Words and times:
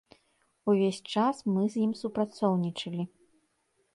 Увесь 0.71 1.01
час 1.15 1.41
мы 1.57 1.67
з 1.75 1.83
ім 1.87 1.93
супрацоўнічалі. 2.01 3.03